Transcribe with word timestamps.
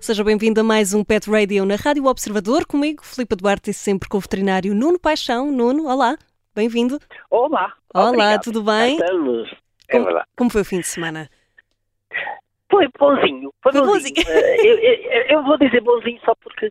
Seja 0.00 0.22
bem-vindo 0.22 0.60
a 0.60 0.64
mais 0.64 0.92
um 0.92 1.02
Pet 1.02 1.30
Radio 1.30 1.64
na 1.64 1.76
Rádio 1.76 2.04
Observador, 2.06 2.66
comigo, 2.66 3.02
Filipe 3.04 3.34
Duarte, 3.36 3.70
e 3.70 3.74
sempre 3.74 4.08
com 4.08 4.18
o 4.18 4.20
veterinário 4.20 4.74
Nuno 4.74 4.98
Paixão. 4.98 5.50
Nuno, 5.50 5.86
olá, 5.88 6.16
bem-vindo. 6.54 6.98
Olá. 7.30 7.72
Olá, 7.94 8.08
obrigado. 8.08 8.42
tudo 8.42 8.62
bem? 8.62 8.94
Estamos. 8.96 9.50
É 9.88 9.98
Como, 9.98 10.20
como 10.36 10.50
foi 10.50 10.60
o 10.60 10.64
fim 10.64 10.80
de 10.80 10.86
semana? 10.86 11.28
Foi 12.70 12.86
bonzinho. 12.98 13.52
Foi 13.62 13.72
Foi 13.72 13.80
bonzinho. 13.80 14.14
bonzinho. 14.14 14.28
Eh, 14.28 14.66
eu, 14.66 14.78
eu- 14.78 15.22
eu 15.38 15.44
vou 15.44 15.56
dizer 15.58 15.80
bonzinho 15.80 16.20
só 16.24 16.34
porque, 16.36 16.70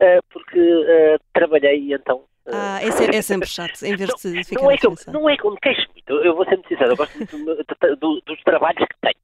eh, 0.00 0.20
porque 0.32 0.58
eh, 0.88 1.18
trabalhei 1.32 1.92
então. 1.94 2.24
Ah, 2.46 2.80
é, 2.82 2.90
se- 2.90 3.04
é 3.16 3.22
sempre 3.22 3.48
chato, 3.48 3.84
em 3.84 3.94
vez 3.94 4.10
de 4.14 4.44
ficar 4.44 4.62
não, 4.62 4.70
é 4.70 4.76
que 4.76 4.86
eu, 4.86 4.94
não 5.12 5.30
é 5.30 5.36
que 5.36 5.44
eu 5.46 5.50
me 5.52 5.60
queixo 5.60 5.86
muito, 5.92 6.12
eu- 6.24 6.34
vou 6.34 6.44
ser 6.44 6.56
muito 6.56 6.68
sincero, 6.68 6.90
eu 6.90 6.96
gosto 6.96 7.16
muito 7.16 7.36
do- 7.38 7.96
do- 7.96 8.20
dos 8.26 8.42
trabalhos 8.42 8.80
que 8.80 8.96
tenho. 9.00 9.21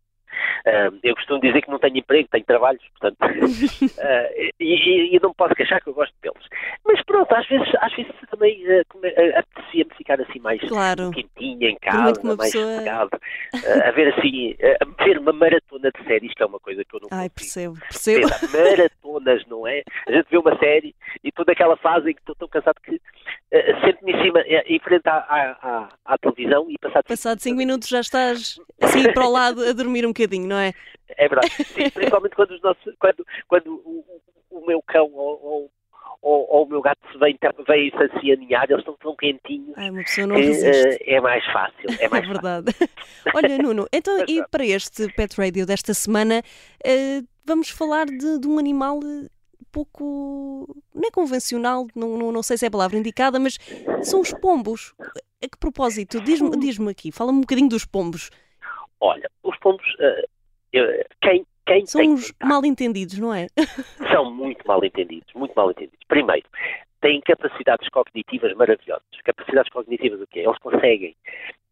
Eu 1.09 1.15
costumo 1.17 1.41
dizer 1.41 1.63
que 1.63 1.71
não 1.71 1.79
tenho 1.79 1.97
emprego, 1.99 2.29
tenho 2.31 2.45
trabalhos, 2.45 2.83
portanto, 2.99 3.17
ah, 3.21 3.29
e, 4.39 4.53
e- 4.61 5.17
e 5.17 5.21
não 5.23 5.33
posso 5.35 5.55
queixar 5.55 5.81
que 5.83 5.89
eu 5.89 5.95
gosto 5.95 6.15
deles. 6.23 6.47
Mas 6.85 7.03
pronto, 7.05 7.33
às 7.35 7.47
vezes, 7.49 7.69
às 7.81 7.95
vezes 7.95 8.13
também 8.31 8.63
ah, 8.71 9.43
ah, 9.69 9.83
apetecia-me 9.83 9.95
ficar 9.97 10.21
assim 10.21 10.39
mais 10.41 10.61
Claro. 10.61 11.11
quentinha 11.11 11.71
em 11.71 11.77
casa, 11.79 12.23
mais 12.37 12.53
pessoa- 12.53 12.83
ah, 12.85 13.89
a 13.89 13.91
ver 13.93 14.15
assim, 14.15 14.57
ah, 14.63 14.85
a 15.01 15.05
ver 15.05 15.19
uma 15.19 15.33
maratona 15.33 15.91
de 15.91 16.05
séries, 16.07 16.33
que 16.35 16.43
é 16.43 16.47
uma 16.47 16.61
coisa 16.61 16.85
que 16.85 16.95
eu 16.97 17.01
não 17.01 17.09
Ai, 17.11 17.29
percebo, 17.29 17.79
percebo. 17.81 18.29
Maratonas, 18.53 19.45
não 19.47 19.67
é? 19.67 19.83
A 20.07 20.13
gente 20.13 20.29
vê 20.31 20.39
uma 20.39 20.57
série 20.59 20.95
e 21.23 21.31
toda 21.33 21.53
aquela 21.53 21.77
fase 21.77 22.11
em 22.11 22.15
que 22.15 22.21
estou 22.21 22.35
tão 22.35 22.49
cansado 22.49 22.81
que 22.83 23.01
eh, 23.51 23.81
sento-me 23.81 24.13
em 24.13 24.23
cima, 24.23 24.41
eh, 24.41 24.65
em 24.67 24.79
frente 24.81 25.07
à, 25.09 25.17
à, 25.17 25.51
à- 25.63 25.89
à 26.05 26.19
televisão 26.19 26.71
e 26.71 26.77
passado 26.79 27.05
Passado 27.05 27.41
5 27.41 27.57
minutos 27.57 27.89
já 27.89 28.01
estás 28.01 28.61
assim 28.81 29.13
para 29.13 29.27
o 29.27 29.31
lado 29.33 29.63
a 29.63 29.73
dormir 29.73 30.05
um 30.05 30.11
bocadinho, 30.11 30.47
não 30.49 30.59
é? 30.59 30.73
É 31.17 31.27
verdade, 31.29 31.51
sim, 31.65 31.89
principalmente 31.91 32.35
quando, 32.37 32.51
os 32.51 32.61
nossos, 32.63 32.95
quando, 32.99 33.27
quando 33.47 33.69
o, 33.75 34.05
o- 34.51 34.59
o 34.63 34.67
meu 34.67 34.83
cão 34.83 35.11
ou, 35.15 35.41
ou, 35.43 35.71
ou- 36.23 36.47
ou 36.51 36.65
o 36.65 36.69
meu 36.69 36.81
gato 36.83 36.99
se 37.13 37.19
vem, 37.19 37.37
assim 38.05 38.33
aninhar, 38.33 38.65
eles 38.69 38.81
estão 38.81 38.97
tão 39.01 39.15
quentinhos 39.17 39.73
Ai, 39.77 39.91
uma 39.91 40.03
pessoa 40.03 40.27
não 40.27 40.37
que 40.37 40.43
resiste. 40.43 41.05
eh, 41.05 41.15
é 41.17 41.21
mais 41.21 41.45
fácil. 41.53 41.87
É 41.99 42.05
É 42.07 42.09
mais 42.09 42.27
fácil. 42.27 42.33
verdade. 42.33 42.73
Olha, 43.35 43.59
Nuno, 43.59 43.87
então 43.93 44.25
e 44.29 44.37
sabe. 44.37 44.49
para 44.51 44.67
este 44.67 45.13
Pet 45.15 45.35
Radio 45.41 45.65
desta 45.67 45.95
semana, 45.95 46.43
eh, 46.85 47.23
vamos 47.45 47.71
falar 47.71 48.07
de, 48.07 48.39
de 48.39 48.47
um 48.49 48.59
animal 48.59 48.99
eh, 49.05 49.29
pouco. 49.71 50.67
não 50.95 51.09
é 51.09 51.11
convencional, 51.11 51.87
não, 51.95 52.17
não, 52.19 52.33
não 52.33 52.43
sei 52.43 52.57
se 52.59 52.65
é 52.65 52.69
a 52.69 52.71
palavra 52.71 52.97
indicada, 52.99 53.39
mas 53.39 53.59
são 54.03 54.21
os 54.21 54.33
pombos. 54.33 54.95
A 55.43 55.49
que 55.49 55.57
propósito? 55.59 56.21
Diz-me 56.21 56.51
diz 56.59 56.81
aqui, 56.81 57.13
fala-me 57.13 57.39
um 57.39 57.43
bocadinho 57.43 57.69
dos 57.69 57.85
pombos. 57.85 58.31
Olha, 59.01 59.31
os 59.45 59.57
pombos, 59.61 59.87
eh, 60.01 60.27
quem, 61.23 61.47
quem 61.67 61.87
São 61.87 62.01
uns 62.03 62.33
mal 62.43 62.65
entendidos, 62.65 63.19
não 63.19 63.33
é? 63.33 63.47
são 64.13 64.31
muito 64.31 64.67
mal 64.67 64.85
entendidos, 64.85 65.33
muito 65.35 65.55
mal 65.55 65.71
entendidos. 65.71 65.99
Primeiro, 66.07 66.47
têm 67.01 67.21
capacidades 67.21 67.89
cognitivas 67.89 68.53
maravilhosas. 68.55 69.05
Capacidades 69.25 69.71
cognitivas 69.73 70.21
o 70.21 70.27
quê? 70.27 70.41
Eles 70.41 70.59
conseguem, 70.59 71.17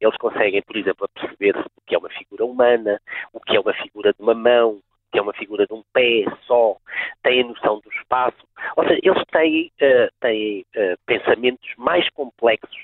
eles 0.01 0.17
conseguem, 0.17 0.63
por 0.63 0.77
exemplo, 0.77 1.09
perceber 1.09 1.57
o 1.59 1.81
que 1.87 1.95
é 1.95 1.99
uma 1.99 2.11
figura 2.11 2.45
humana, 2.45 3.01
o 3.33 3.41
que 3.41 3.57
é 3.57 3.61
uma 3.61 3.75
figura 3.75 4.13
de 4.13 4.23
uma 4.23 4.35
mão, 4.35 4.71
o 4.73 4.83
que 5.13 5.19
é 5.19 5.23
uma 5.23 5.35
figura 5.35 5.67
de 5.67 5.75
um 5.75 5.83
pé 5.93 6.25
só, 6.47 6.77
têm 7.23 7.43
a 7.43 7.47
noção 7.47 7.81
do 7.81 7.91
espaço. 7.91 8.47
Ou 8.77 8.85
seja, 8.85 9.01
eles 9.03 9.23
têm, 9.33 9.73
eh, 9.81 10.09
têm 10.21 10.65
eh, 10.75 10.97
pensamentos 11.07 11.69
mais 11.77 12.09
complexos 12.11 12.77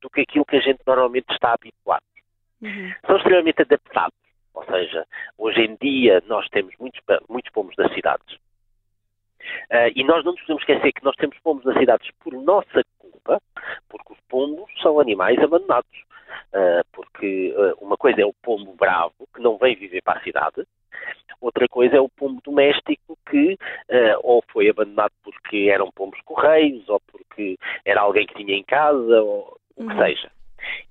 do 0.00 0.10
que 0.10 0.22
aquilo 0.22 0.44
que 0.44 0.56
a 0.56 0.60
gente 0.60 0.80
normalmente 0.86 1.32
está 1.32 1.54
habituado 1.54 2.02
Uhum. 2.62 2.92
são 3.06 3.16
extremamente 3.16 3.62
adaptados. 3.62 4.18
Ou 4.54 4.64
seja, 4.64 5.06
hoje 5.38 5.60
em 5.60 5.76
dia 5.80 6.22
nós 6.26 6.46
temos 6.48 6.74
muitos, 6.78 7.00
muitos 7.28 7.50
pomos 7.52 7.74
das 7.76 7.92
cidades. 7.94 8.36
Ah, 9.70 9.88
e 9.94 10.04
nós 10.04 10.24
não 10.24 10.32
nos 10.32 10.40
podemos 10.42 10.62
esquecer 10.62 10.92
que 10.92 11.04
nós 11.04 11.16
temos 11.16 11.38
pomos 11.40 11.64
das 11.64 11.76
cidades 11.78 12.10
por 12.22 12.32
nossa 12.34 12.82
culpa, 12.98 13.40
porque 13.88 14.12
os 14.12 14.18
pombos 14.28 14.70
são 14.82 15.00
animais 15.00 15.38
abandonados. 15.38 15.90
Ah, 16.52 16.82
porque 16.92 17.54
ah, 17.56 17.74
uma 17.80 17.96
coisa 17.96 18.22
é 18.22 18.24
o 18.26 18.34
pombo 18.42 18.74
bravo, 18.74 19.28
que 19.34 19.40
não 19.40 19.56
vem 19.58 19.74
viver 19.76 20.02
para 20.02 20.18
a 20.20 20.22
cidade, 20.22 20.64
outra 21.40 21.66
coisa 21.68 21.96
é 21.96 22.00
o 22.00 22.08
pombo 22.08 22.40
doméstico 22.44 23.16
que 23.30 23.56
ou 24.22 24.42
foi 24.52 24.68
abandonado 24.68 25.12
porque 25.22 25.68
eram 25.72 25.90
pombos 25.90 26.20
correios, 26.22 26.86
ou 26.88 27.00
porque 27.10 27.56
era 27.84 28.02
alguém 28.02 28.26
que 28.26 28.34
tinha 28.34 28.54
em 28.54 28.62
casa, 28.62 29.22
ou 29.22 29.58
o 29.76 29.86
que 29.86 29.92
Uhum. 29.94 29.98
seja. 29.98 30.30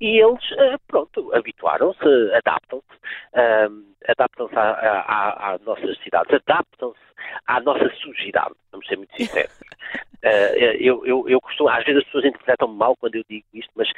E 0.02 0.20
eles, 0.20 0.44
eh, 0.58 0.76
pronto, 0.88 1.34
habituaram-se, 1.34 2.34
adaptam-se, 2.34 2.86
ahm, 3.34 3.84
adaptam-se 4.08 4.56
à- 4.56 4.72
à- 4.72 5.02
à- 5.02 5.54
às 5.56 5.62
nossas 5.62 5.98
cidades, 6.00 6.34
adaptam-se 6.34 7.00
à 7.48 7.60
nossa 7.60 7.90
sujidade, 7.96 8.54
vamos 8.72 8.88
ser 8.88 8.98
muito 8.98 9.16
sinceros. 9.16 9.52
Eh, 10.22 10.76
eu, 10.82 11.06
eu, 11.06 11.30
eu 11.30 11.40
costumo, 11.40 11.70
às 11.70 11.82
vezes 11.86 12.00
as 12.00 12.04
pessoas 12.04 12.26
interpretam-me 12.26 12.76
mal 12.76 12.94
quando 12.98 13.16
eu 13.16 13.24
digo 13.30 13.46
isto, 13.54 13.72
mas 13.74 13.90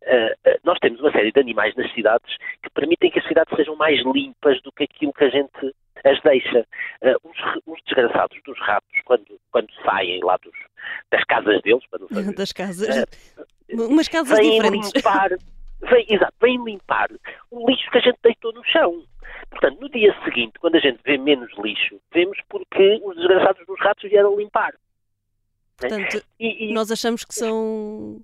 eh, 0.00 0.34
nós 0.64 0.78
temos 0.78 0.98
uma 0.98 1.12
série 1.12 1.30
de 1.30 1.38
animais 1.38 1.74
nas 1.76 1.92
cidades 1.92 2.36
que 2.62 2.70
permitem 2.70 3.10
que 3.10 3.18
as 3.18 3.28
cidades 3.28 3.54
sejam 3.54 3.76
mais 3.76 4.00
limpas 4.02 4.58
do 4.62 4.72
que 4.72 4.84
aquilo 4.84 5.12
que 5.12 5.24
a 5.24 5.28
gente 5.28 5.74
as 6.04 6.18
deixa. 6.22 6.66
Eh, 7.02 7.14
os, 7.22 7.36
os 7.66 7.78
desgraçados 7.84 8.40
dos 8.44 8.58
ratos, 8.60 8.90
quando, 9.04 9.38
quando 9.52 9.68
saem 9.84 10.24
lá 10.24 10.38
dos, 10.38 10.54
das 11.12 11.22
casas 11.24 11.60
deles, 11.60 11.84
para 11.90 11.98
não 12.00 12.08
fazer 12.08 12.30
Das 12.88 12.96
casas. 13.04 13.57
Umas 13.72 14.08
casas 14.08 14.38
vêm 14.38 14.50
diferentes. 14.56 14.92
limpar, 14.94 15.30
vêm, 15.80 16.06
exato, 16.08 16.34
vêm 16.40 16.62
limpar 16.64 17.08
o 17.50 17.68
lixo 17.70 17.90
que 17.90 17.98
a 17.98 18.00
gente 18.00 18.18
deitou 18.22 18.52
no 18.52 18.64
chão. 18.64 19.02
Portanto, 19.50 19.80
no 19.80 19.88
dia 19.90 20.14
seguinte, 20.24 20.58
quando 20.60 20.76
a 20.76 20.80
gente 20.80 21.00
vê 21.04 21.16
menos 21.18 21.50
lixo, 21.58 22.00
vemos 22.12 22.38
porque 22.48 23.00
os 23.04 23.16
desgraçados 23.16 23.66
dos 23.66 23.78
ratos 23.80 24.08
vieram 24.10 24.36
limpar. 24.36 24.72
né? 24.72 24.78
Portanto, 25.88 26.22
E, 26.38 26.70
e- 26.70 26.72
nós 26.72 26.90
achamos 26.90 27.24
que 27.24 27.34
são. 27.34 28.20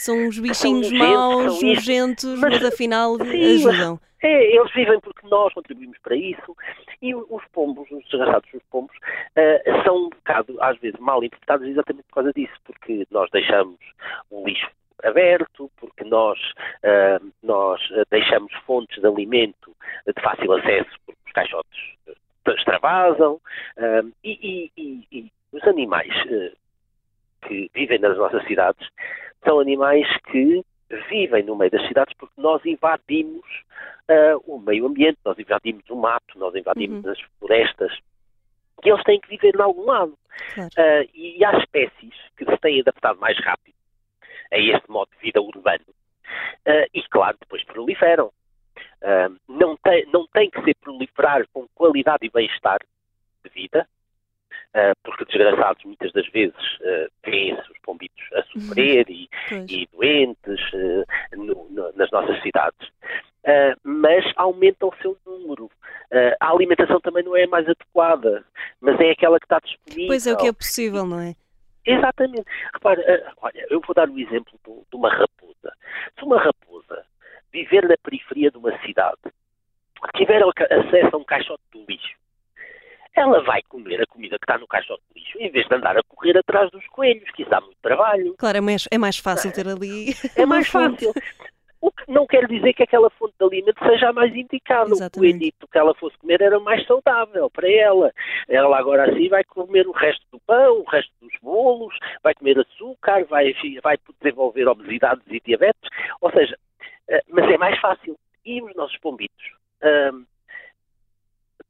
São 0.00 0.16
uns 0.16 0.38
bichinhos 0.38 0.90
maus, 0.92 1.58
são 1.60 1.70
isto. 1.70 1.90
nojentos, 1.90 2.24
Mas- 2.40 2.52
mas 2.54 2.64
afinal 2.64 3.16
Sim, 3.16 3.66
ajudam. 3.68 4.00
é, 4.22 4.56
eles 4.56 4.72
vivem 4.72 4.98
porque 5.00 5.26
nós 5.28 5.52
contribuímos 5.52 5.98
para 6.02 6.16
isso. 6.16 6.56
E 7.02 7.14
os 7.14 7.42
pombos, 7.52 7.90
os 7.90 8.02
desgraçados 8.04 8.50
dos 8.52 8.62
pombos, 8.70 8.96
eh, 9.36 9.62
são 9.84 9.96
um 10.06 10.08
bocado, 10.10 10.56
às 10.62 10.78
vezes, 10.78 10.98
mal 11.00 11.22
interpretados 11.24 11.66
exatamente 11.66 12.04
por 12.08 12.14
causa 12.14 12.32
disso, 12.32 12.54
porque 12.64 13.06
nós 13.10 13.28
deixamos 13.30 13.78
o 14.30 14.46
lixo 14.46 14.68
aberto, 15.02 15.70
porque 15.78 16.04
nós, 16.04 16.38
ah, 16.82 17.18
nós 17.42 17.80
deixamos 18.10 18.52
fontes 18.66 19.00
de 19.00 19.06
alimento 19.06 19.74
de 20.06 20.22
fácil 20.22 20.52
acesso, 20.52 20.90
porque 21.06 21.20
os 21.26 21.32
caixotes 21.32 21.80
eh, 22.08 22.52
extravasam, 22.54 23.40
ah, 23.78 24.02
e, 24.24 24.30
e- 24.76 24.82
e- 24.82 25.06
e 25.10 25.32
os 25.52 25.62
animais 25.64 26.12
que 27.46 27.70
vivem 27.74 27.98
nas 27.98 28.16
nossas 28.18 28.44
cidades 28.46 28.86
são 29.44 29.60
animais 29.60 30.06
que 30.30 30.62
vivem 31.08 31.42
no 31.44 31.56
meio 31.56 31.70
das 31.70 31.86
cidades 31.86 32.14
porque 32.18 32.40
nós 32.40 32.64
invadimos 32.64 33.46
ah, 34.08 34.36
o 34.46 34.58
meio 34.58 34.86
ambiente, 34.86 35.18
nós 35.24 35.38
invadimos 35.38 35.88
o 35.88 35.96
mato, 35.96 36.38
nós 36.38 36.54
invadimos 36.54 37.04
Uhum. 37.04 37.12
as 37.12 37.20
florestas, 37.38 37.92
e 38.84 38.88
eles 38.88 39.04
têm 39.04 39.20
que 39.20 39.28
viver 39.28 39.54
em 39.54 39.62
algum 39.62 39.84
lado. 39.84 40.18
Claro. 40.54 40.70
Ah, 40.76 41.04
e 41.14 41.44
há 41.44 41.58
espécies 41.58 42.14
que 42.36 42.44
se 42.44 42.56
têm 42.58 42.80
adaptado 42.80 43.18
mais 43.20 43.38
rápido 43.38 43.74
a 44.52 44.58
este 44.58 44.90
modo 44.90 45.10
de 45.12 45.18
vida 45.22 45.40
urbano 45.40 45.84
ah, 46.66 46.86
e, 46.92 47.02
claro, 47.04 47.36
depois 47.40 47.62
proliferam. 47.64 48.32
Não, 49.48 49.76
tem, 49.78 50.06
não 50.12 50.26
tem 50.26 50.50
que 50.50 50.62
ser 50.62 50.74
proliferar 50.76 51.46
com 51.54 51.66
qualidade 51.74 52.26
e 52.26 52.30
bem-estar 52.30 52.80
de 53.42 53.50
vida, 53.50 53.88
porque 55.02 55.24
desgraçados 55.24 55.84
muitas 55.84 56.12
das 56.12 56.28
vezes 56.28 56.54
ah, 56.82 57.06
vêem-se 57.24 57.70
os 57.72 57.78
pombitos 57.82 58.24
a 58.34 58.42
sofrer 58.44 59.08
e, 59.10 59.28
Pois. 59.48 59.70
e 59.70 59.88
doentes 59.92 60.60
eh, 60.74 61.36
no- 61.36 61.68
no- 61.70 61.92
nas 61.96 62.10
nossas 62.10 62.40
cidades. 62.42 62.88
Ah, 63.46 63.74
mas 63.82 64.24
aumenta 64.36 64.86
o 64.86 64.94
seu 65.02 65.16
número. 65.26 65.70
Ah, 66.12 66.36
a 66.40 66.50
alimentação 66.52 67.00
também 67.00 67.24
não 67.24 67.36
é 67.36 67.46
mais 67.46 67.66
adequada, 67.68 68.44
mas 68.80 68.98
é 69.00 69.10
aquela 69.10 69.38
que 69.40 69.46
está 69.46 69.58
disponível. 69.58 70.06
Pois 70.08 70.26
é 70.26 70.32
o 70.32 70.36
que 70.36 70.46
é 70.48 70.52
possível, 70.52 71.04
não 71.06 71.20
é? 71.20 71.34
Exatamente. 71.84 72.44
Repara, 72.74 73.02
ah, 73.26 73.32
olha, 73.42 73.66
eu 73.70 73.80
vou 73.80 73.94
dar 73.94 74.08
o 74.08 74.18
exemplo 74.18 74.52
do- 74.64 74.84
de 74.90 74.96
uma 74.96 75.08
raposa. 75.08 75.72
Se 76.18 76.24
uma 76.24 76.38
raposa 76.38 77.04
viver 77.52 77.88
na 77.88 77.96
periferia 78.02 78.50
de 78.50 78.58
uma 78.58 78.78
cidade, 78.82 79.18
tiver 80.16 80.42
acesso 80.42 81.16
a 81.16 81.18
um 81.18 81.24
caixote 81.24 81.62
de 81.74 81.84
lixo, 81.88 82.14
ela 83.16 83.42
vai 83.42 83.62
comer 83.68 84.02
a 84.02 84.06
comida 84.06 84.38
que 84.38 84.44
está 84.44 84.58
no 84.58 84.66
caixote 84.66 85.02
de 85.14 85.20
lixo, 85.20 85.38
em 85.38 85.50
vez 85.50 85.66
de 85.66 85.74
andar 85.74 85.96
a 85.96 86.02
correr 86.02 86.36
atrás 86.38 86.70
dos 86.70 86.86
coelhos, 86.88 87.30
que 87.32 87.42
isso 87.42 87.50
dá 87.50 87.60
muito 87.60 87.78
trabalho. 87.82 88.34
Claro, 88.38 88.58
é 88.58 88.60
mais, 88.60 88.88
é 88.90 88.98
mais 88.98 89.18
fácil 89.18 89.52
ter 89.52 89.66
ali. 89.68 90.14
É 90.36 90.44
mais 90.46 90.68
fácil. 90.68 91.12
O 91.80 91.90
que 91.90 92.12
não 92.12 92.26
quer 92.26 92.46
dizer 92.46 92.74
que 92.74 92.82
aquela 92.82 93.08
fonte 93.10 93.34
de 93.38 93.44
alimento 93.44 93.82
seja 93.82 94.10
a 94.10 94.12
mais 94.12 94.34
indicada. 94.34 94.92
O 94.94 95.10
coelhito 95.10 95.66
que 95.66 95.78
ela 95.78 95.94
fosse 95.94 96.16
comer 96.18 96.42
era 96.42 96.60
mais 96.60 96.86
saudável 96.86 97.48
para 97.50 97.70
ela. 97.70 98.12
Ela 98.48 98.78
agora 98.78 99.10
assim 99.10 99.28
vai 99.28 99.42
comer 99.44 99.86
o 99.88 99.92
resto 99.92 100.24
do 100.30 100.38
pão, 100.40 100.80
o 100.80 100.90
resto 100.90 101.10
dos 101.22 101.32
bolos, 101.42 101.96
vai 102.22 102.34
comer 102.34 102.58
açúcar, 102.58 103.24
vai, 103.24 103.54
vai 103.82 103.96
desenvolver 104.22 104.68
obesidades 104.68 105.24
e 105.28 105.40
diabetes. 105.40 105.88
Ou 106.20 106.30
seja, 106.30 106.58
eh, 107.08 107.22
mas 107.28 107.50
é 107.50 107.56
mais 107.56 107.80
fácil. 107.80 108.14
E 108.44 108.60
os 108.62 108.74
nossos 108.74 108.98
pombitos? 108.98 109.52
Ahm, 109.82 110.24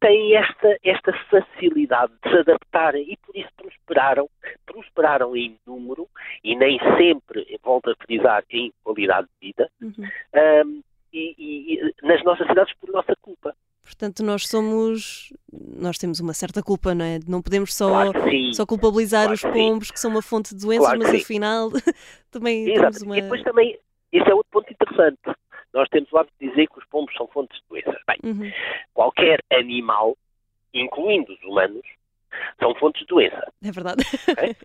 têm 0.00 0.34
esta, 0.34 0.76
esta 0.82 1.12
facilidade 1.30 2.12
de 2.24 2.30
se 2.30 2.38
adaptarem 2.38 3.12
e 3.12 3.16
por 3.18 3.36
isso 3.36 3.48
prosperaram, 3.56 4.28
prosperaram 4.66 5.36
em 5.36 5.56
número 5.66 6.08
e 6.42 6.56
nem 6.56 6.78
sempre, 6.96 7.46
volto 7.62 7.90
a 7.90 7.94
frisar, 8.04 8.42
em 8.50 8.72
qualidade 8.82 9.28
de 9.40 9.48
vida, 9.48 9.70
uhum. 9.80 9.92
um, 10.66 10.82
e, 11.12 11.34
e, 11.38 11.94
nas 12.02 12.22
nossas 12.24 12.46
cidades 12.46 12.72
por 12.80 12.90
nossa 12.90 13.14
culpa. 13.20 13.54
Portanto, 13.82 14.22
nós 14.22 14.46
somos. 14.46 15.32
Nós 15.52 15.98
temos 15.98 16.20
uma 16.20 16.32
certa 16.32 16.62
culpa, 16.62 16.94
não 16.94 17.04
é? 17.04 17.18
Não 17.26 17.42
podemos 17.42 17.74
só, 17.74 17.88
claro 17.88 18.12
só 18.52 18.64
culpabilizar 18.64 19.24
claro 19.26 19.34
os 19.34 19.42
pombos, 19.42 19.88
que, 19.88 19.94
que 19.94 20.00
são 20.00 20.10
uma 20.10 20.22
fonte 20.22 20.54
de 20.54 20.64
doenças, 20.64 20.86
claro 20.86 21.00
mas 21.02 21.22
afinal 21.22 21.70
também 22.30 22.70
Exato. 22.70 22.80
temos 22.80 23.02
uma. 23.02 23.18
E 23.18 23.22
depois 23.22 23.42
também, 23.42 23.78
esse 24.12 24.30
é 24.30 24.34
outro 24.34 24.50
ponto 24.52 24.72
interessante. 24.72 25.18
Nós 25.72 25.88
temos 25.88 26.12
o 26.12 26.18
hábito 26.18 26.34
de 26.40 26.48
dizer 26.48 26.66
que 26.68 26.78
os 26.78 26.84
pombos 26.86 27.14
são 27.14 27.26
fontes 27.28 27.58
de 27.60 27.64
doenças. 27.68 28.00
Bem, 28.06 28.18
uhum. 28.24 28.52
qualquer 28.92 29.40
animal, 29.52 30.16
incluindo 30.74 31.32
os 31.32 31.42
humanos, 31.42 31.86
são 32.58 32.74
fontes 32.74 33.00
de 33.02 33.06
doença. 33.06 33.52
É 33.62 33.70
verdade. 33.70 34.04
Okay? 34.30 34.56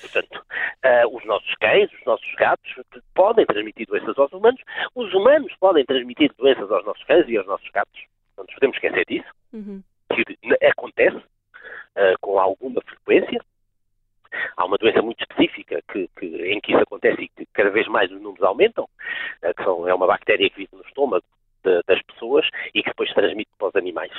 Portanto, 0.00 0.44
uh, 0.84 1.16
os 1.16 1.24
nossos 1.24 1.52
cães, 1.56 1.92
os 1.92 2.04
nossos 2.04 2.34
gatos 2.36 2.72
podem 3.14 3.44
transmitir 3.46 3.86
doenças 3.86 4.16
aos 4.16 4.32
humanos, 4.32 4.60
os 4.94 5.12
humanos 5.12 5.52
podem 5.58 5.84
transmitir 5.84 6.32
doenças 6.36 6.70
aos 6.70 6.84
nossos 6.84 7.02
cães 7.04 7.28
e 7.28 7.36
aos 7.36 7.46
nossos 7.46 7.68
gatos. 7.70 8.00
Não 8.36 8.44
nos 8.44 8.54
podemos 8.54 8.76
esquecer 8.76 9.04
disso, 9.06 9.28
uhum. 9.52 9.82
que 10.14 10.66
acontece 10.66 11.16
uh, 11.16 12.18
com 12.20 12.38
alguma 12.38 12.80
frequência. 12.82 13.40
Há 14.58 14.64
uma 14.64 14.76
doença 14.76 15.00
muito 15.00 15.20
específica 15.20 15.80
que, 15.92 16.10
que, 16.18 16.26
em 16.26 16.60
que 16.60 16.72
isso 16.72 16.82
acontece 16.82 17.22
e 17.22 17.28
que 17.28 17.46
cada 17.54 17.70
vez 17.70 17.86
mais 17.86 18.10
os 18.10 18.20
números 18.20 18.44
aumentam, 18.44 18.84
uh, 18.84 19.54
que 19.56 19.62
são, 19.62 19.86
é 19.86 19.94
uma 19.94 20.08
bactéria 20.08 20.50
que 20.50 20.56
vive 20.56 20.70
no 20.72 20.82
estômago 20.82 21.24
de, 21.62 21.80
das 21.86 22.02
pessoas 22.02 22.44
e 22.74 22.82
que 22.82 22.88
depois 22.88 23.08
se 23.08 23.14
transmite 23.14 23.50
para 23.56 23.68
os 23.68 23.76
animais. 23.76 24.10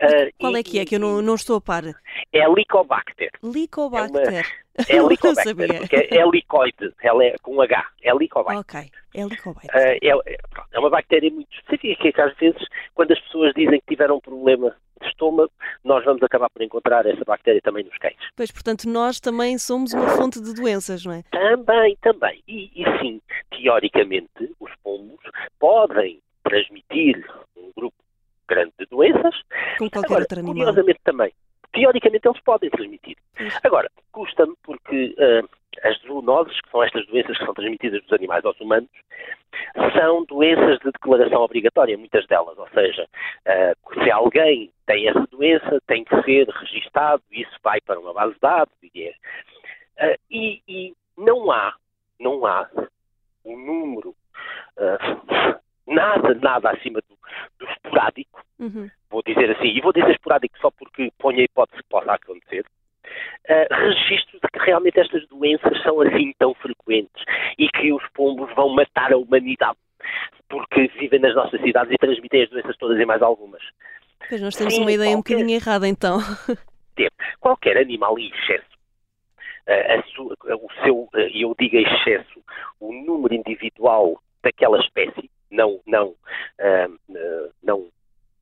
Uh, 0.00 0.30
Qual 0.38 0.56
é 0.56 0.62
que 0.62 0.78
é 0.78 0.84
que 0.84 0.96
eu 0.96 1.00
não, 1.00 1.20
não 1.20 1.34
estou 1.34 1.56
a 1.56 1.60
par? 1.60 1.84
É 2.32 2.42
a 2.42 2.48
Licobacter. 2.48 3.30
Licobacter. 3.42 4.46
É, 4.88 5.00
uma, 5.00 5.08
é 5.08 5.08
Licobacter, 5.08 5.78
porque 5.78 5.96
é, 5.96 6.18
é 6.18 6.30
licoide, 6.30 6.94
ela 7.02 7.24
é 7.24 7.34
com 7.42 7.60
H, 7.60 7.86
é 8.02 8.14
Licobacter. 8.14 8.60
Ok, 8.60 8.90
é 9.14 9.24
Licobacter. 9.24 9.70
Uh, 9.74 9.98
é, 10.02 10.34
é, 10.72 10.78
uma 10.78 10.90
bactéria 10.90 11.30
muito 11.30 11.52
específica 11.54 12.12
que 12.12 12.20
às 12.20 12.36
vezes, 12.36 12.62
quando 12.94 13.12
as 13.12 13.20
pessoas 13.20 13.52
dizem 13.54 13.80
que 13.80 13.94
tiveram 13.94 14.16
um 14.16 14.20
problema 14.20 14.74
de 15.00 15.08
estômago, 15.08 15.52
nós 15.82 16.04
vamos 16.04 16.22
acabar 16.22 16.48
por 16.50 16.62
encontrar 16.62 17.06
essa 17.06 17.24
bactéria 17.24 17.60
também 17.62 17.84
nos 17.84 17.96
cães. 17.98 18.16
Pois, 18.36 18.50
portanto, 18.50 18.88
nós 18.88 19.20
também 19.20 19.58
somos 19.58 19.92
uma 19.92 20.08
fonte 20.08 20.40
de 20.40 20.54
doenças, 20.54 21.04
não 21.04 21.12
é? 21.12 21.22
Também, 21.30 21.96
também. 22.00 22.42
E, 22.48 22.70
e 22.74 22.98
sim, 23.00 23.20
teoricamente, 23.50 24.54
os 24.60 24.70
pombos 24.82 25.20
podem 25.58 26.20
transmitir 26.42 27.24
um 27.56 27.70
grupo 27.76 27.96
grande 28.48 28.72
de 28.78 28.86
doenças. 28.86 29.34
Com 29.78 29.90
qualquer 29.90 30.06
Agora, 30.06 30.20
outro 30.20 30.38
animal. 30.38 30.54
Curiosamente 30.54 31.00
também. 31.04 31.32
Teoricamente 31.72 32.28
eles 32.28 32.40
podem 32.42 32.70
transmitir. 32.70 33.16
Agora, 33.64 33.90
custa-me 34.12 34.54
porque 34.62 35.14
uh, 35.18 35.48
as 35.82 35.98
zoonoses, 36.02 36.60
que 36.60 36.70
são 36.70 36.82
estas 36.82 37.06
doenças 37.06 37.36
que 37.36 37.44
são 37.44 37.54
transmitidas 37.54 38.02
dos 38.02 38.12
animais 38.12 38.44
aos 38.44 38.60
humanos, 38.60 38.88
são 39.98 40.24
doenças 40.24 40.78
de 40.78 40.92
declaração 40.92 41.42
obrigatória, 41.42 41.98
muitas 41.98 42.26
delas. 42.26 42.56
Ou 42.58 42.68
seja, 42.68 43.04
uh, 43.04 44.04
se 44.04 44.10
alguém 44.10 44.70
tem 44.86 45.08
essa 45.08 45.26
doença, 45.30 45.80
tem 45.86 46.04
que 46.04 46.22
ser 46.22 46.48
registado, 46.48 47.22
e 47.32 47.42
isso 47.42 47.56
vai 47.62 47.80
para 47.80 47.98
uma 47.98 48.12
base 48.12 48.34
de 48.34 48.40
dados. 48.40 48.74
E, 48.82 49.08
uh, 49.08 50.18
e, 50.30 50.62
e 50.68 50.94
não 51.16 51.50
há, 51.50 51.74
não 52.20 52.46
há 52.46 52.68
um 53.44 53.56
número 53.56 54.10
uh, 54.76 55.63
nada, 55.86 56.34
nada 56.34 56.70
acima 56.70 57.00
do, 57.00 57.16
do 57.58 57.70
esporádico, 57.70 58.42
uhum. 58.58 58.90
vou 59.10 59.22
dizer 59.26 59.50
assim, 59.50 59.68
e 59.68 59.80
vou 59.80 59.92
dizer 59.92 60.10
esporádico 60.10 60.58
só 60.58 60.70
porque 60.70 61.10
ponho 61.18 61.40
a 61.40 61.42
hipótese 61.42 61.82
que 61.82 61.88
possa 61.88 62.12
acontecer, 62.12 62.64
uh, 62.64 63.74
registros 63.74 64.40
de 64.40 64.48
que 64.52 64.58
realmente 64.64 65.00
estas 65.00 65.26
doenças 65.28 65.82
são 65.82 66.00
assim 66.00 66.32
tão 66.38 66.54
frequentes 66.54 67.22
e 67.58 67.68
que 67.68 67.92
os 67.92 68.02
pombos 68.14 68.52
vão 68.54 68.70
matar 68.70 69.12
a 69.12 69.16
humanidade 69.16 69.78
porque 70.48 70.88
vivem 70.98 71.20
nas 71.20 71.34
nossas 71.34 71.60
cidades 71.62 71.92
e 71.92 71.98
transmitem 71.98 72.42
as 72.42 72.50
doenças 72.50 72.76
todas 72.76 73.00
e 73.00 73.06
mais 73.06 73.22
algumas. 73.22 73.62
Pois 74.28 74.40
nós 74.40 74.54
temos 74.54 74.74
Sim, 74.74 74.82
uma 74.82 74.92
ideia 74.92 75.14
qualquer... 75.14 75.34
um 75.34 75.38
bocadinho 75.38 75.58
errada 75.58 75.88
então. 75.88 76.18
Qualquer 77.40 77.76
animal 77.76 78.18
em 78.18 78.30
excesso 78.30 78.74
uh, 79.68 80.54
o 80.56 80.82
seu, 80.82 80.96
uh, 80.96 81.10
eu 81.32 81.54
digo 81.58 81.76
excesso, 81.76 82.42
o 82.80 82.92
número 82.92 83.34
individual 83.34 84.20
daquela 84.42 84.78
espécie 84.80 85.30
não, 85.54 85.80
não, 85.86 86.08
uh, 86.08 87.50
não, 87.62 87.88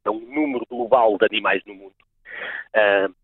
não 0.05 0.17
um 0.17 0.35
número 0.35 0.67
global 0.69 1.17
de 1.19 1.27
animais 1.27 1.63
no 1.67 1.75
mundo. 1.75 1.95
Uh, 2.75 3.15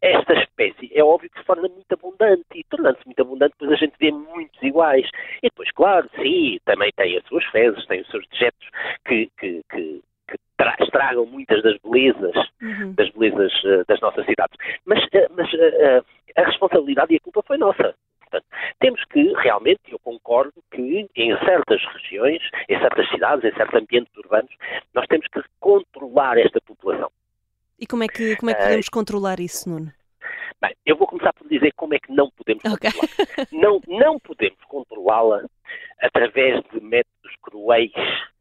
esta 0.00 0.34
espécie 0.34 0.90
é 0.94 1.02
óbvio 1.02 1.30
que 1.30 1.38
se 1.38 1.46
torna 1.46 1.66
muito 1.66 1.90
abundante 1.90 2.44
e 2.54 2.62
tornando-se 2.64 3.06
muito 3.06 3.22
abundante, 3.22 3.54
depois 3.58 3.72
a 3.72 3.82
gente 3.82 3.94
vê 3.98 4.12
muitos 4.12 4.62
iguais. 4.62 5.08
E 5.38 5.48
depois, 5.48 5.70
claro, 5.72 6.08
sim, 6.16 6.58
também 6.66 6.90
tem 6.94 7.16
as 7.16 7.24
suas 7.24 7.44
fezes, 7.46 7.86
tem 7.86 8.02
os 8.02 8.08
seus 8.08 8.26
dejetos 8.28 8.68
que, 9.06 9.30
que, 9.38 9.62
que, 9.70 10.02
que 10.28 10.84
estragam 10.84 11.24
muitas 11.24 11.62
das 11.62 11.78
belezas, 11.78 12.36
uhum. 12.60 12.92
das 12.92 13.08
belezas 13.10 13.52
uh, 13.64 13.84
das 13.88 13.98
nossas 14.00 14.26
cidades. 14.26 14.56
Mas, 14.84 15.02
uh, 15.04 15.32
mas 15.34 15.50
uh, 15.54 16.04
a 16.36 16.42
responsabilidade 16.42 17.14
e 17.14 17.16
a 17.16 17.20
culpa 17.20 17.42
foi 17.42 17.56
nossa. 17.56 17.94
Temos 18.84 19.02
que, 19.06 19.32
realmente, 19.36 19.80
eu 19.88 19.98
concordo 19.98 20.62
que 20.70 21.08
em 21.16 21.38
certas 21.38 21.80
regiões, 21.94 22.42
em 22.68 22.78
certas 22.78 23.08
cidades, 23.08 23.42
em 23.42 23.56
certos 23.56 23.80
ambientes 23.80 24.14
urbanos, 24.14 24.50
nós 24.92 25.06
temos 25.06 25.26
que 25.28 25.40
controlar 25.58 26.36
esta 26.36 26.60
população. 26.60 27.10
E 27.80 27.86
como 27.86 28.04
é 28.04 28.08
que, 28.08 28.36
como 28.36 28.50
é 28.50 28.54
que 28.54 28.60
podemos 28.60 28.86
uh, 28.86 28.90
controlar 28.90 29.40
isso, 29.40 29.70
Nuno? 29.70 29.90
Bem, 30.60 30.76
eu 30.84 30.98
vou 30.98 31.06
começar 31.06 31.32
por 31.32 31.48
dizer 31.48 31.72
como 31.74 31.94
é 31.94 31.98
que 31.98 32.12
não 32.12 32.30
podemos 32.30 32.62
okay. 32.62 32.90
controlar. 32.92 33.48
não, 33.52 33.80
não 33.88 34.18
podemos 34.18 34.62
controlá-la 34.68 35.46
através 36.02 36.62
de 36.70 36.78
métodos 36.82 37.34
cruéis, 37.40 37.90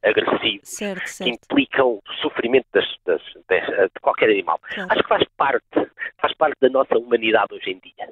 agressivos, 0.04 0.68
certo, 0.68 1.08
certo. 1.08 1.24
que 1.24 1.36
implicam 1.36 2.02
sofrimento 2.22 2.68
das, 2.74 2.86
das, 3.06 3.22
das, 3.48 3.66
de 3.66 4.00
qualquer 4.02 4.30
animal. 4.30 4.60
Claro. 4.74 4.92
Acho 4.92 5.04
que 5.04 5.10
faz 5.10 5.24
parte, 5.38 5.92
faz 6.18 6.34
parte 6.36 6.58
da 6.60 6.70
nossa 6.70 6.98
humanidade 6.98 7.54
hoje 7.54 7.72
em 7.72 7.80
dia. 7.80 8.10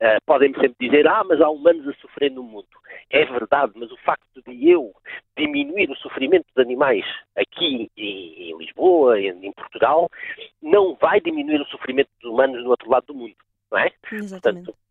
Uh, 0.00 0.20
Podem-me 0.26 0.54
sempre 0.56 0.88
dizer, 0.88 1.06
ah, 1.08 1.24
mas 1.24 1.40
há 1.40 1.48
humanos 1.48 1.88
a 1.88 1.94
sofrer 1.94 2.30
no 2.30 2.42
mundo. 2.42 2.66
É 3.10 3.24
verdade, 3.24 3.72
mas 3.76 3.90
o 3.90 3.96
facto 3.98 4.42
de 4.46 4.68
eu 4.68 4.92
diminuir 5.36 5.90
o 5.90 5.96
sofrimento 5.96 6.46
dos 6.54 6.64
animais 6.64 7.04
aqui 7.34 7.90
em, 7.96 8.50
em 8.50 8.58
Lisboa, 8.58 9.18
em, 9.20 9.46
em, 9.46 9.52
Portugal, 9.52 10.10
não 10.60 10.94
vai 10.96 11.20
diminuir 11.20 11.60
o 11.60 11.66
sofrimento 11.66 12.10
dos 12.20 12.30
humanos 12.30 12.62
no 12.62 12.70
outro 12.70 12.90
lado 12.90 13.06
do 13.06 13.14
mundo, 13.14 13.36
não 13.70 13.78
é? 13.78 13.90
Exatamente. 14.12 14.66
Portanto, 14.66 14.86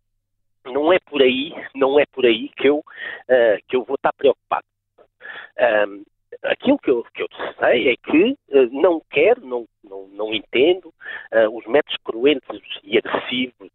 não 0.66 0.92
é 0.92 1.00
por 1.00 1.22
aí, 1.22 1.54
não 1.76 2.00
é 2.00 2.06
por 2.08 2.26
aí 2.26 2.50
que 2.50 2.68
eu, 2.68 2.80
uh, 2.80 3.64
que 3.68 3.76
eu 3.76 3.84
vou 3.84 3.96
estar 3.96 4.14
preocupado. 4.14 4.66
Um, 5.88 6.04
aquilo 6.44 6.78
que 6.80 6.90
eu, 6.90 7.04
que 7.14 7.22
eu 7.22 7.28
sei 7.60 7.90
é 7.90 7.96
que 7.98 8.32
uh, 8.50 8.70
não 8.72 9.02
quero, 9.10 9.46
não, 9.46 9.68
não, 9.84 10.08
não 10.08 10.34
entendo 10.34 10.88
uh, 10.88 11.58
os 11.58 11.66
métodos 11.66 11.98
cruentos 12.04 12.62
e 12.84 12.98
agressivos 12.98 13.70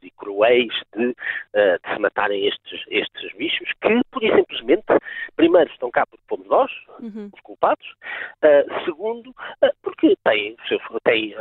de, 0.97 1.06
uh, 1.06 1.14
de, 1.54 1.94
se 1.94 2.00
matarem 2.00 2.47
estes, 2.47 2.85
estes 2.88 3.37
bichos, 3.37 3.70
que, 3.80 4.00
por 4.11 4.23
e 4.23 4.35
simplesmente, 4.35 4.85
primeiro, 5.37 5.70
estão 5.70 5.90
cá 5.90 6.06
porque 6.06 6.25
fomos 6.28 6.47
nós, 6.47 6.70
uhum. 7.00 7.30
os 7.32 7.40
culpados, 7.40 7.87
segundo, 8.85 9.35
porque 9.82 10.16
têm, 10.25 10.56
têm 11.04 11.35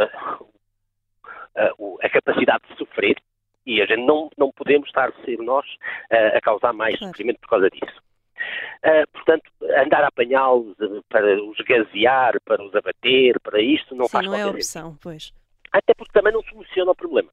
a 2.01 2.09
capacidade 2.09 2.63
de 2.69 2.77
sofrer 2.77 3.17
e 3.65 3.81
a 3.81 3.85
gente 3.85 4.05
não, 4.05 4.29
não 4.37 4.51
podemos 4.51 4.87
estar 4.87 5.09
a 5.09 5.25
ser 5.25 5.37
nós 5.39 5.65
a 6.09 6.39
causar 6.41 6.73
mais 6.73 6.97
claro. 6.97 7.11
sofrimento 7.11 7.39
por 7.39 7.49
causa 7.49 7.69
disso. 7.69 8.01
Uh, 8.83 9.05
portanto, 9.11 9.51
andar 9.83 10.03
a 10.03 10.07
apanhá-los 10.07 10.75
para 11.09 11.41
os 11.43 11.57
gasear, 11.57 12.39
para 12.45 12.63
os 12.63 12.73
abater, 12.73 13.39
para 13.41 13.61
isto, 13.61 13.93
não 13.95 14.05
Sim, 14.05 14.11
faz 14.11 14.25
não 14.25 14.35
é 14.35 14.45
opção, 14.45 14.97
pois. 15.01 15.33
Até 15.71 15.93
porque 15.93 16.13
também 16.13 16.33
não 16.33 16.41
soluciona 16.43 16.91
o 16.91 16.95
problema. 16.95 17.29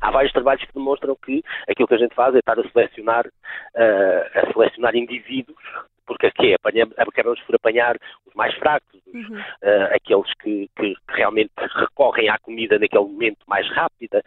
Há 0.00 0.10
vários 0.10 0.32
trabalhos 0.32 0.64
que 0.64 0.74
demonstram 0.74 1.16
que 1.16 1.42
aquilo 1.68 1.88
que 1.88 1.94
a 1.94 1.98
gente 1.98 2.14
faz 2.14 2.34
é 2.34 2.38
estar 2.38 2.58
a 2.58 2.68
selecionar, 2.70 3.26
uh, 3.26 4.38
a 4.38 4.52
selecionar 4.52 4.96
indivíduos, 4.96 5.58
porque 6.06 6.26
aqui 6.26 6.54
apanhamos, 6.54 6.98
acabamos 6.98 7.40
por 7.42 7.54
apanhar 7.54 7.96
os 8.26 8.34
mais 8.34 8.54
fracos, 8.56 8.88
os, 9.06 9.28
uhum. 9.28 9.38
uh, 9.38 9.94
aqueles 9.94 10.32
que, 10.42 10.70
que, 10.76 10.94
realmente 11.08 11.52
recorrem 11.56 12.28
à 12.28 12.38
comida 12.38 12.78
naquele 12.78 13.04
momento 13.04 13.38
mais 13.46 13.68
rápida, 13.70 14.22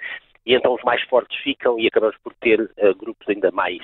e 0.46 0.54
então 0.54 0.74
os 0.74 0.84
mais 0.84 1.02
fortes 1.04 1.38
ficam 1.42 1.80
e 1.80 1.88
acabamos 1.88 2.16
por 2.24 2.34
ter 2.36 2.62
uh, 2.62 2.96
grupos 2.96 3.28
ainda 3.28 3.52
mais, 3.52 3.82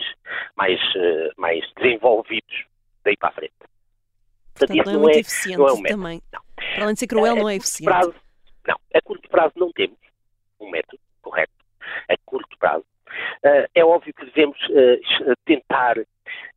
mais, 0.55 0.79
uh, 0.95 1.31
mais 1.37 1.63
desenvolvidos 1.75 2.65
daí 3.03 3.17
para 3.17 3.29
a 3.29 3.33
frente. 3.33 3.53
Portanto, 4.53 4.75
Portanto 4.75 4.85
não, 4.85 4.93
é 4.93 4.97
muito 4.97 5.17
é, 5.17 5.19
eficiente 5.19 5.57
não 5.57 5.67
é 5.67 5.73
um 5.73 5.83
também. 5.83 6.21
Não. 6.31 6.41
Para 6.55 6.83
além 6.83 6.93
de 6.93 6.99
ser 6.99 7.07
cruel, 7.07 7.35
não 7.35 7.49
é 7.49 7.55
eficiente. 7.55 7.85
Prazo, 7.85 8.15
não, 8.67 8.75
a 8.93 9.01
curto 9.01 9.29
prazo 9.29 9.53
não 9.55 9.71
temos 9.71 9.97
um 10.59 10.69
método. 10.69 10.99
A 12.09 12.15
curto 12.25 12.57
prazo. 12.57 12.85
Uh, 13.43 13.67
é 13.73 13.85
óbvio 13.85 14.13
que 14.13 14.25
devemos 14.25 14.57
tentar 15.45 15.95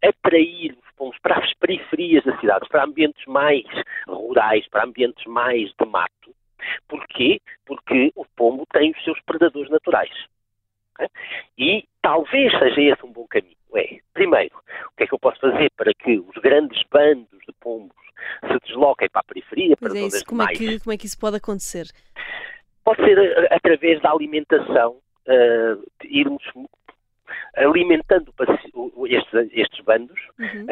atrair 0.02 0.72
os 0.72 0.90
pombos 0.96 1.18
para 1.22 1.38
as 1.38 1.52
periferias 1.54 2.24
das 2.24 2.38
cidades, 2.40 2.68
para 2.68 2.84
ambientes 2.84 3.24
mais 3.26 3.64
rurais, 4.08 4.66
para 4.68 4.84
ambientes 4.84 5.24
mais 5.26 5.72
de 5.78 5.86
mato, 5.86 6.34
Porquê? 6.88 7.40
Porque 7.66 8.12
o 8.14 8.24
pombo 8.36 8.66
tem 8.72 8.90
os 8.90 9.04
seus 9.04 9.20
predadores 9.22 9.70
naturais. 9.70 10.10
E 11.56 11.84
talvez 12.02 12.52
seja 12.58 12.80
esse 12.80 13.04
um 13.04 13.12
bom 13.12 13.26
caminho. 13.26 13.56
É, 13.74 14.00
primeiro, 14.12 14.56
o 14.56 14.96
que 14.96 15.04
é 15.04 15.06
que 15.06 15.14
eu 15.14 15.18
posso 15.18 15.40
fazer 15.40 15.70
para 15.76 15.92
que 15.94 16.18
os 16.18 16.42
grandes 16.42 16.82
bandos 16.90 17.38
de 17.46 17.52
pombos 17.60 17.96
se 18.40 18.58
desloquem 18.66 19.08
para 19.08 19.20
a 19.20 19.24
periferia, 19.24 19.76
para 19.76 19.96
é 19.96 20.02
isso, 20.02 20.26
como, 20.26 20.42
é 20.42 20.46
mais... 20.46 20.58
que, 20.58 20.80
como 20.80 20.92
é 20.92 20.96
que 20.98 21.06
isso 21.06 21.18
pode 21.18 21.36
acontecer? 21.36 21.86
Pode 22.84 23.02
ser 23.04 23.48
através 23.52 24.00
da 24.02 24.10
alimentação, 24.10 24.98
uh, 25.30 25.82
irmos 26.04 26.42
alimentando 27.56 28.32
estes, 29.06 29.32
estes 29.52 29.84
bandos 29.84 30.18
Uhum. 30.38 30.66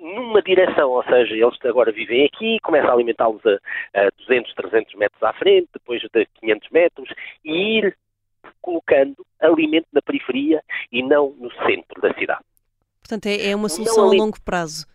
um, 0.00 0.14
numa 0.14 0.42
direção, 0.42 0.90
ou 0.90 1.04
seja, 1.04 1.32
eles 1.34 1.56
agora 1.64 1.92
vivem 1.92 2.24
aqui, 2.26 2.58
começa 2.60 2.88
a 2.88 2.92
alimentá-los 2.92 3.40
a, 3.46 3.54
a 4.06 4.10
200, 4.18 4.52
300 4.54 4.94
metros 4.96 5.22
à 5.22 5.32
frente, 5.34 5.68
depois 5.72 6.00
de 6.00 6.08
500 6.40 6.70
metros, 6.70 7.08
e 7.44 7.78
ir 7.78 7.96
colocando 8.60 9.24
alimento 9.40 9.86
na 9.92 10.02
periferia 10.02 10.60
e 10.90 11.02
não 11.04 11.30
no 11.38 11.52
centro 11.66 12.00
da 12.00 12.12
cidade. 12.14 12.42
Portanto, 13.00 13.26
é, 13.26 13.50
é 13.50 13.54
uma 13.56 13.68
solução 13.68 14.10
a 14.10 14.12
longo 14.14 14.40
prazo. 14.44 14.86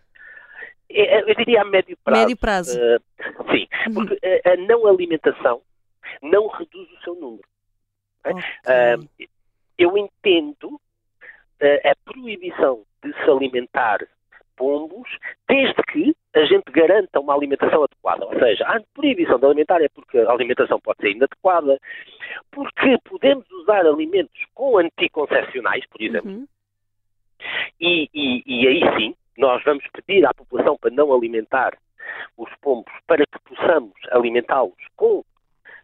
É, 0.90 1.20
Eu 1.30 1.34
diria 1.34 1.62
a 1.62 1.64
médio 1.64 1.96
prazo. 2.04 2.20
Médio 2.20 2.36
prazo. 2.36 2.78
Uh, 2.78 3.52
sim, 3.52 3.66
Uhum. 3.88 3.94
porque 3.94 4.18
a 4.44 4.56
não 4.56 4.86
alimentação 4.86 5.62
não 6.22 6.48
reduz 6.48 6.86
o 6.92 7.02
seu 7.02 7.14
número. 7.14 7.42
Ok. 8.32 8.44
Ah, 8.66 8.96
eu 9.78 9.96
entendo 9.96 10.80
eh, 11.60 11.90
a 11.90 11.94
proibição 12.10 12.82
de 13.02 13.12
se 13.12 13.30
alimentar 13.30 13.98
pombos 14.56 15.08
desde 15.48 15.80
que 15.84 16.16
a 16.34 16.44
gente 16.44 16.70
garanta 16.72 17.20
uma 17.20 17.32
alimentação 17.34 17.84
adequada. 17.84 18.26
Ou 18.26 18.36
seja, 18.40 18.64
a 18.66 18.80
proibição 18.92 19.38
de 19.38 19.46
alimentar 19.46 19.80
é 19.80 19.88
porque 19.88 20.18
a 20.18 20.30
alimentação 20.32 20.80
pode 20.80 21.00
ser 21.00 21.10
inadequada, 21.12 21.78
porque 22.50 22.98
podemos 23.04 23.48
usar 23.52 23.86
alimentos 23.86 24.40
com 24.54 24.78
anticoncepcionais, 24.78 25.86
por 25.86 26.02
exemplo, 26.02 26.30
Uhum. 26.32 26.48
e, 27.80 28.08
e- 28.12 28.42
e 28.46 28.66
aí 28.66 28.80
sim, 28.98 29.14
nós 29.36 29.62
vamos 29.62 29.84
pedir 29.92 30.26
à 30.26 30.34
população 30.34 30.76
para 30.76 30.90
não 30.90 31.14
alimentar 31.14 31.78
os 32.36 32.50
pombos 32.60 32.92
para 33.06 33.24
que 33.24 33.38
possamos 33.44 33.92
alimentá-los 34.10 34.74
com 34.96 35.22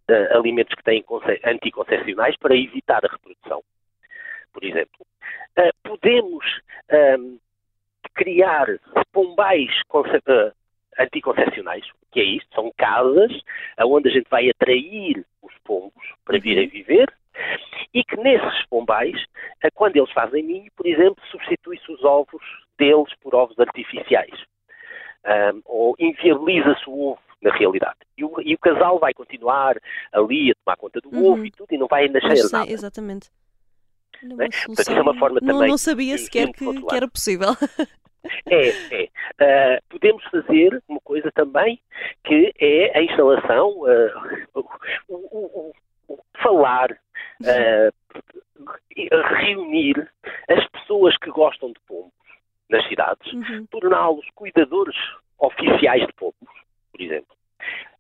eh, 0.09 0.29
alimentos 0.37 0.75
que 0.75 0.83
têm 0.83 1.03
conce- 1.03 1.41
anticoncepcionais 1.45 2.37
para 2.37 2.57
evitar 2.57 3.05
a 3.05 3.09
reprodução, 3.09 3.63
por 4.53 4.65
exemplo. 4.65 5.07
Eh, 5.57 5.71
podemos 5.83 6.45
ahm, 6.91 7.39
criar 8.15 8.67
pombais 9.13 9.71
conce- 9.89 10.23
eh, 10.27 10.53
anticoncepcionais, 10.99 11.85
que 12.13 12.21
é 12.21 12.25
isto? 12.25 12.55
São 12.55 12.73
casas 12.77 13.33
onde 13.81 14.09
a 14.09 14.13
gente 14.13 14.29
vai 14.31 14.49
atrair 14.49 15.25
os 15.43 15.53
pombos 15.65 16.05
para 16.25 16.39
virem 16.39 16.69
viver 16.69 17.13
e 17.93 18.05
que 18.05 18.17
nesses 18.17 18.67
pombais, 18.67 19.25
eh, 19.63 19.71
quando 19.73 19.97
eles 19.97 20.11
fazem 20.13 20.43
ninho, 20.43 20.71
por 20.77 20.87
exemplo, 20.87 21.23
substitui-se 21.31 21.91
os 21.91 22.03
ovos 22.05 22.43
deles 22.79 23.13
por 23.21 23.35
ovos 23.35 23.59
artificiais. 23.59 24.35
Ahm, 25.25 25.63
ou 25.65 25.97
inviabiliza-se 25.99 26.85
o 26.89 27.13
ovo, 27.13 27.21
na 27.45 27.55
realidade. 27.55 27.99
E 28.19 28.25
o, 28.25 28.41
e 28.41 28.55
o 28.55 28.59
casal 28.59 28.99
vai 28.99 29.13
continuar 29.15 29.77
ali 30.13 30.51
a 30.51 30.55
tomar 30.65 30.77
conta 30.77 31.01
do 31.01 31.11
Uhum. 31.15 31.33
ovo 31.33 31.45
e 31.47 31.51
tudo, 31.53 31.73
e 31.73 31.79
não 31.79 31.87
vai 31.87 32.09
nascer 32.09 32.39
sim, 32.39 32.53
nada. 32.57 32.71
exatamente. 32.73 33.31
Olha, 34.23 34.35
uma 34.35 34.37
Bem, 34.39 34.49
portanto, 34.51 34.81
isso 34.81 34.91
é 34.93 35.03
uma 35.03 35.19
forma 35.19 35.39
não, 35.43 35.55
também 35.55 35.69
não 35.69 35.79
sabia 35.79 36.17
sequer 36.19 36.49
que, 36.53 36.65
que 36.83 36.95
era 36.97 37.07
possível. 37.09 37.49
É, 38.51 38.69
é. 38.91 39.09
Ah, 39.39 39.83
podemos 39.91 40.25
fazer 40.31 40.83
uma 40.89 40.99
coisa 41.01 41.31
também 41.33 41.79
que 42.25 42.55
é 42.59 42.99
a 42.99 43.03
instalação, 43.03 43.83
ah, 43.85 44.49
o, 44.55 45.15
o- 45.15 45.73
o- 46.09 46.19
falar, 46.43 46.99
e 48.97 49.09
reunir 49.41 50.11
as 50.49 50.67
pessoas 50.69 51.15
que 51.19 51.31
gostam 51.31 51.69
de 51.69 51.81
pombos 51.87 52.13
nas 52.71 52.87
cidades, 52.89 53.31
Uhum. 53.31 53.67
torná-los 53.67 54.27
cuidadores 54.35 54.97
oficiais 55.39 56.07
de 56.07 56.13
pombos, 56.15 56.49
por 56.95 57.03
exemplo. 57.03 57.37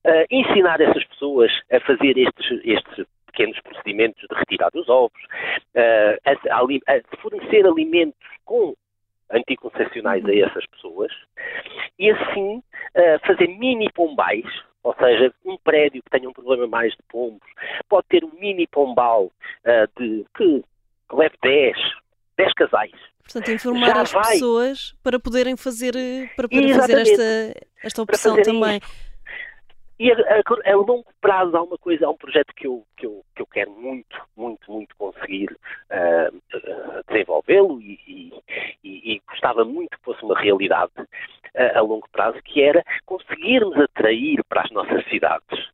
Ah, 0.04 0.24
ensinar 0.30 0.80
essas 0.80 1.04
pessoas 1.04 1.50
a 1.72 1.80
fazer 1.80 2.16
estes, 2.16 2.60
estes 2.64 3.06
pequenos 3.26 3.58
procedimentos 3.60 4.22
de 4.30 4.36
retirar 4.36 4.70
dos 4.70 4.88
ovos, 4.88 5.20
ah, 5.74 6.16
a, 6.24 6.58
a 6.58 6.62
a 6.62 7.16
fornecer 7.18 7.66
alimentos 7.66 8.18
com 8.44 8.74
anticoncepcionais 9.30 10.24
a 10.24 10.34
essas 10.34 10.64
pessoas 10.66 11.10
e 11.98 12.10
assim 12.10 12.62
ah, 12.94 13.18
fazer 13.26 13.48
mini 13.48 13.90
pombais, 13.92 14.46
ou 14.84 14.94
seja, 14.94 15.34
um 15.44 15.56
prédio 15.56 16.02
que 16.02 16.10
tenha 16.10 16.28
um 16.28 16.32
problema 16.32 16.66
mais 16.68 16.92
de 16.92 17.02
pombos, 17.08 17.48
pode 17.88 18.06
ter 18.08 18.22
um 18.22 18.30
mini 18.38 18.68
pombal 18.68 19.32
ah, 19.64 19.88
de 19.98 20.24
que, 20.36 20.62
que 21.08 21.16
leve 21.16 21.34
10, 21.42 21.76
10 22.36 22.52
casais. 22.52 23.13
Portanto, 23.24 23.50
informar 23.50 23.96
as 23.98 24.12
pessoas 24.12 24.94
para 25.02 25.18
poderem 25.18 25.56
fazer, 25.56 25.96
eh, 25.96 26.28
para 26.36 26.48
poder 26.48 26.74
fazer 26.74 26.98
esta, 27.00 27.66
esta 27.82 28.02
opção 28.02 28.40
também. 28.42 28.80
E 29.98 30.10
a, 30.10 30.14
a- 30.16 30.72
a 30.72 30.76
longo 30.76 31.06
prazo 31.20 31.56
há 31.56 31.62
uma 31.62 31.78
coisa, 31.78 32.06
há 32.06 32.10
um 32.10 32.16
projeto 32.16 32.52
que 32.54 32.66
eu, 32.66 32.84
que 32.96 33.06
eu, 33.06 33.24
que 33.34 33.40
eu 33.42 33.46
quero 33.46 33.70
muito, 33.70 34.20
muito, 34.36 34.70
muito 34.70 34.94
conseguir 34.96 35.56
ah, 35.88 36.30
desenvolvê-lo 37.08 37.80
e, 37.80 37.98
e- 38.06 38.32
e- 38.82 39.14
e 39.14 39.22
gostava 39.28 39.64
muito 39.64 39.96
que 39.96 40.04
fosse 40.04 40.22
uma 40.24 40.38
realidade 40.38 40.92
ah, 40.98 41.78
a 41.78 41.80
longo 41.80 42.08
prazo, 42.10 42.38
que 42.44 42.60
era 42.60 42.84
conseguirmos 43.06 43.78
atrair 43.78 44.42
para 44.48 44.62
as 44.62 44.70
nossas 44.72 45.04
cidades, 45.08 45.68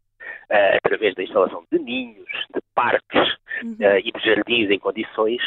através 0.76 1.14
da 1.14 1.22
instalação 1.22 1.64
de 1.72 1.78
ninhos, 1.78 2.28
de 2.54 2.60
parques 2.74 3.38
Uhum. 3.62 3.76
e 4.02 4.10
de 4.12 4.24
jardins 4.24 4.70
em 4.70 4.78
condições, 4.78 5.42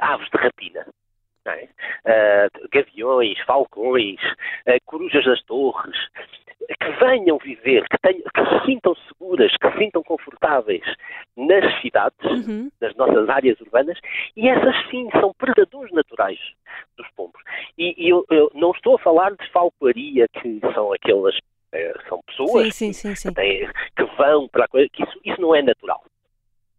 aves 0.00 0.28
de 0.30 0.38
rapina. 0.38 0.86
É? 1.46 1.68
Ah, 2.04 2.48
gaviões, 2.72 3.38
falcões, 3.46 4.20
ah, 4.66 4.76
corujas 4.84 5.24
das 5.24 5.42
torres, 5.44 5.96
que 6.80 6.90
venham 7.04 7.38
viver, 7.38 7.84
que, 7.88 7.98
tenham, 7.98 8.22
que 8.34 8.44
se 8.60 8.66
sintam 8.66 8.94
seguras, 9.08 9.52
que 9.56 9.70
se 9.72 9.78
sintam 9.78 10.02
confortáveis 10.02 10.82
nas 11.36 11.80
cidades, 11.80 12.18
Uhum. 12.46 12.70
nas 12.80 12.94
nossas 12.96 13.28
áreas 13.28 13.60
urbanas, 13.60 13.98
e 14.36 14.48
essas 14.48 14.74
sim 14.90 15.08
são 15.12 15.32
predadores 15.34 15.92
naturais 15.92 16.38
dos 16.96 17.08
pombos. 17.16 17.40
E, 17.76 17.94
e 18.06 18.08
eu, 18.10 18.24
eu 18.30 18.50
não 18.54 18.70
estou 18.72 18.96
a 18.96 18.98
falar 18.98 19.32
de 19.34 19.50
falcoaria, 19.50 20.26
que 20.28 20.60
são 20.74 20.92
aquelas, 20.92 21.36
eh, 21.72 21.94
são 22.08 22.20
pessoas 22.26 22.74
sim, 22.74 22.92
sim, 22.92 23.14
sim. 23.14 23.28
que, 23.30 23.34
têm- 23.34 23.68
que 23.96 24.04
vão 24.16 24.46
para 24.48 24.64
a 24.66 24.68
coisa, 24.68 24.88
que 24.92 25.02
isso, 25.02 25.18
isso 25.24 25.40
não 25.40 25.54
é 25.54 25.62
natural. 25.62 26.04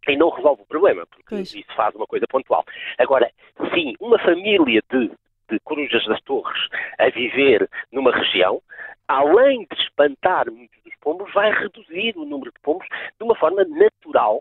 E 0.08 0.16
não 0.16 0.30
resolve 0.30 0.62
o 0.62 0.66
problema, 0.66 1.06
porque 1.06 1.36
Pois. 1.36 1.54
isso 1.54 1.74
faz 1.76 1.94
uma 1.94 2.06
coisa 2.06 2.26
pontual. 2.28 2.64
Agora, 2.98 3.30
sim, 3.72 3.94
uma 4.00 4.18
família 4.18 4.82
de, 4.90 5.10
de 5.48 5.60
corujas 5.60 6.04
das 6.06 6.20
torres 6.22 6.68
a 6.98 7.08
viver 7.10 7.68
numa 7.92 8.10
região, 8.12 8.60
além 9.06 9.66
de 9.70 9.80
espantar 9.80 10.50
muitos 10.50 10.82
dos 10.82 10.94
pombos, 11.00 11.32
vai 11.32 11.52
reduzir 11.52 12.16
o 12.16 12.24
número 12.24 12.50
de 12.50 12.60
pombos 12.60 12.86
de 12.88 13.24
uma 13.24 13.36
forma 13.36 13.64
natural, 13.64 14.40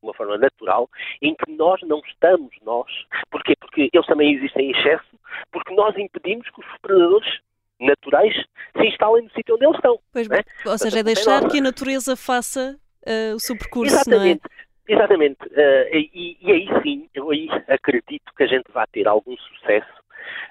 de 0.00 0.08
uma 0.08 0.14
forma 0.14 0.38
natural, 0.38 0.88
em 1.22 1.34
que 1.34 1.52
nós 1.52 1.80
não 1.82 2.00
estamos, 2.00 2.50
nós. 2.64 2.90
Porquê? 3.30 3.54
Porque 3.60 3.88
eles 3.92 4.06
também 4.06 4.34
existem 4.34 4.70
em 4.70 4.70
excesso, 4.72 5.18
porque 5.52 5.72
nós 5.74 5.96
impedimos 5.96 6.48
que 6.50 6.60
os 6.60 6.66
predadores 6.82 7.40
naturais 7.78 8.34
se 8.76 8.86
instalem 8.86 9.24
no 9.24 9.30
sítio 9.30 9.54
onde 9.54 9.66
eles 9.66 9.76
estão. 9.76 9.98
Pois, 10.12 10.28
né? 10.28 10.42
Ou 10.64 10.78
seja, 10.78 11.00
é 11.00 11.02
deixar 11.02 11.46
que 11.48 11.58
a 11.58 11.62
natureza 11.62 12.16
faça 12.16 12.78
eh, 13.04 13.32
o 13.34 13.38
seu 13.38 13.56
percurso, 13.56 14.08
não 14.08 14.22
é? 14.22 14.38
Exatamente. 14.88 15.38
Eh, 15.52 15.90
e, 15.92 16.36
e 16.40 16.52
aí 16.52 16.68
sim, 16.82 17.08
eu 17.14 17.30
aí 17.30 17.48
acredito 17.68 18.32
que 18.36 18.42
a 18.44 18.46
gente 18.46 18.70
vai 18.72 18.86
ter 18.92 19.08
algum 19.08 19.36
sucesso 19.36 19.92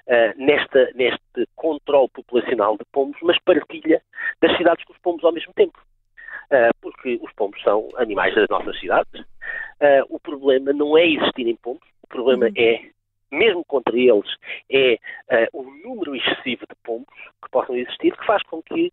eh, 0.06 0.34
nesta, 0.36 0.90
neste 0.94 1.48
controle 1.54 2.08
populacional 2.08 2.76
de 2.76 2.84
pombos, 2.92 3.18
mas 3.22 3.38
partilha 3.40 4.02
das 4.40 4.56
cidades 4.56 4.84
com 4.84 4.92
os 4.92 4.98
pombos 4.98 5.24
ao 5.24 5.32
mesmo 5.32 5.52
tempo. 5.54 5.78
Eh, 6.50 6.70
porque 6.80 7.18
os 7.22 7.32
pombos 7.32 7.60
são 7.62 7.88
animais 7.96 8.34
das 8.34 8.48
nossas 8.48 8.78
cidades. 8.78 9.24
O 10.08 10.18
problema 10.18 10.72
não 10.72 10.96
é 10.96 11.06
existirem 11.06 11.56
pombos, 11.56 11.86
o 12.02 12.06
problema 12.06 12.46
Uhum. 12.46 12.52
é, 12.56 12.80
mesmo 13.30 13.62
contra 13.66 13.94
eles, 13.94 14.34
é 14.70 14.98
o 15.52 15.62
número 15.62 16.16
excessivo 16.16 16.64
de 16.66 16.74
pombos 16.82 17.14
que 17.42 17.50
possam 17.50 17.76
existir, 17.76 18.16
que 18.16 18.24
faz 18.24 18.42
com 18.44 18.62
que 18.62 18.90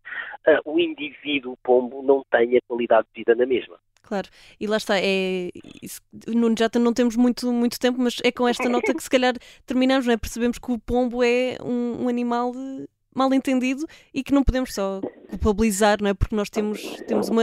o 0.64 0.78
indivíduo 0.78 1.56
pombo 1.62 2.02
não 2.02 2.22
tenha 2.30 2.60
qualidade 2.68 3.06
de 3.14 3.20
vida 3.20 3.34
na 3.34 3.46
mesma. 3.46 3.78
Claro, 4.14 4.28
e 4.60 4.66
lá 4.68 4.76
está, 4.76 4.94
é, 5.00 5.50
isso- 5.82 6.00
Nuno, 6.28 6.54
já 6.56 6.70
não 6.78 6.92
temos 6.92 7.16
muito, 7.16 7.52
muito 7.52 7.80
tempo, 7.80 8.00
mas 8.00 8.18
é 8.22 8.30
com 8.30 8.46
esta 8.46 8.68
nota 8.68 8.94
que 8.94 9.02
se 9.02 9.10
calhar 9.10 9.34
terminamos, 9.66 10.06
não 10.06 10.12
é? 10.12 10.16
Percebemos 10.16 10.56
que 10.56 10.70
o 10.70 10.78
pombo 10.78 11.20
é 11.24 11.56
um, 11.60 12.04
um 12.04 12.08
animal 12.08 12.52
eh, 12.54 12.86
mal 13.12 13.34
entendido 13.34 13.84
e 14.12 14.22
que 14.22 14.32
não 14.32 14.44
podemos 14.44 14.72
só 14.72 15.00
culpabilizar, 15.28 16.00
não 16.00 16.10
é? 16.10 16.14
Porque 16.14 16.36
nós 16.36 16.48
temos, 16.48 16.80
temos 17.08 17.28
uma, 17.28 17.42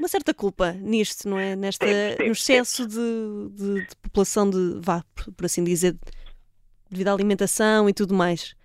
uma 0.00 0.08
certa 0.08 0.34
culpa 0.34 0.72
nisto, 0.72 1.28
não 1.28 1.38
é? 1.38 1.54
Nesta, 1.54 1.86
Temos, 1.86 2.16
temos, 2.16 2.26
no 2.26 2.32
excesso 2.32 2.86
de, 2.88 3.48
de- 3.52 3.86
de 3.86 3.96
população 4.02 4.50
de, 4.50 4.80
vá, 4.80 5.04
por, 5.14 5.32
por 5.32 5.44
assim 5.46 5.62
dizer, 5.62 5.96
devido 6.90 7.06
à 7.06 7.12
alimentação 7.12 7.88
e 7.88 7.92
tudo 7.94 8.14
mais. 8.14 8.56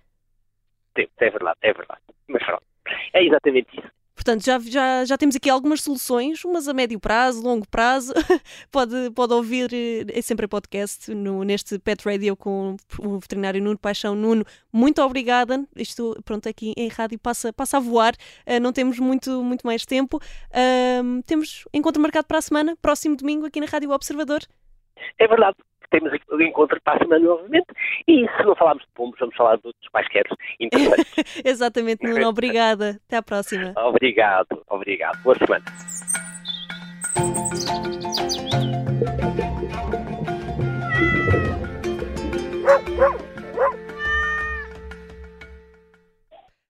É 0.96 1.30
verdade, 1.30 1.58
é 1.62 1.72
verdade. 1.72 2.00
Mas 2.26 2.42
pronto, 2.44 2.64
é 3.14 3.24
exatamente 3.24 3.68
isso. 3.78 3.88
Portanto, 4.26 4.44
já, 4.44 4.58
já, 4.58 5.04
já 5.04 5.16
temos 5.16 5.36
aqui 5.36 5.48
algumas 5.48 5.82
soluções, 5.82 6.44
umas 6.44 6.66
a 6.66 6.74
médio 6.74 6.98
prazo, 6.98 7.40
longo 7.42 7.66
prazo. 7.68 8.12
pode, 8.72 9.10
pode 9.14 9.32
ouvir, 9.32 9.70
é 10.12 10.20
sempre 10.20 10.48
podcast, 10.48 11.14
no, 11.14 11.44
neste 11.44 11.78
Pet 11.78 12.04
Radio 12.04 12.36
com 12.36 12.76
o 12.98 13.20
veterinário 13.20 13.62
Nuno 13.62 13.78
Paixão. 13.78 14.16
Nuno, 14.16 14.44
muito 14.72 15.00
obrigada. 15.00 15.64
Isto, 15.76 16.20
pronto, 16.24 16.48
aqui 16.48 16.74
em 16.76 16.88
rádio 16.88 17.20
passa, 17.20 17.52
passa 17.52 17.76
a 17.76 17.80
voar, 17.80 18.14
uh, 18.14 18.58
não 18.60 18.72
temos 18.72 18.98
muito, 18.98 19.44
muito 19.44 19.64
mais 19.64 19.86
tempo. 19.86 20.16
Uh, 20.16 21.22
temos 21.24 21.64
encontro 21.72 22.02
marcado 22.02 22.26
para 22.26 22.38
a 22.38 22.42
semana, 22.42 22.76
próximo 22.82 23.14
domingo, 23.14 23.46
aqui 23.46 23.60
na 23.60 23.66
Rádio 23.66 23.92
Observador. 23.92 24.40
É 25.18 25.26
verdade 25.26 25.56
temos 25.90 26.12
o 26.30 26.42
encontro 26.42 26.80
para 26.82 26.96
a 26.96 26.98
semana 26.98 27.24
novamente 27.24 27.66
e 28.06 28.26
se 28.26 28.42
não 28.44 28.54
falarmos 28.56 28.84
de 28.84 28.90
pombos, 28.94 29.18
vamos 29.18 29.36
falar 29.36 29.56
de 29.56 29.66
outros 29.66 29.88
quaisquer 29.88 30.24
interessantes. 30.60 31.42
Exatamente, 31.44 32.04
Nuno. 32.04 32.26
Obrigada. 32.28 33.00
Até 33.06 33.16
à 33.16 33.22
próxima. 33.22 33.72
Obrigado, 33.76 34.62
obrigado. 34.68 35.22
Boa 35.22 35.36
semana. 35.36 35.64